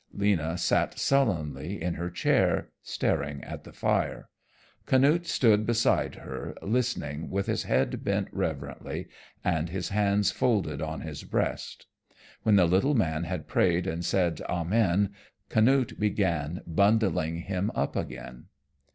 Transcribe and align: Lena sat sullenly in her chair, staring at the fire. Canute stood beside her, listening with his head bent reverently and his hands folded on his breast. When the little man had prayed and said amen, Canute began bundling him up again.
Lena 0.15 0.57
sat 0.57 0.97
sullenly 0.97 1.79
in 1.79 1.93
her 1.93 2.09
chair, 2.09 2.69
staring 2.81 3.43
at 3.43 3.65
the 3.65 3.71
fire. 3.71 4.29
Canute 4.87 5.27
stood 5.27 5.63
beside 5.63 6.15
her, 6.15 6.55
listening 6.63 7.29
with 7.29 7.45
his 7.45 7.65
head 7.65 8.03
bent 8.03 8.27
reverently 8.31 9.09
and 9.43 9.69
his 9.69 9.89
hands 9.89 10.31
folded 10.31 10.81
on 10.81 11.01
his 11.01 11.23
breast. 11.23 11.85
When 12.41 12.55
the 12.55 12.65
little 12.65 12.95
man 12.95 13.25
had 13.25 13.47
prayed 13.47 13.85
and 13.85 14.03
said 14.03 14.41
amen, 14.49 15.13
Canute 15.49 15.99
began 15.99 16.63
bundling 16.65 17.35
him 17.43 17.69
up 17.75 17.95
again. 17.95 18.45